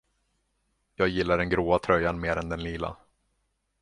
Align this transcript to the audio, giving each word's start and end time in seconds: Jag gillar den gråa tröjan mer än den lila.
Jag 0.95 1.09
gillar 1.09 1.37
den 1.37 1.49
gråa 1.49 1.79
tröjan 1.79 2.19
mer 2.19 2.35
än 2.35 2.49
den 2.49 2.63
lila. 2.63 2.97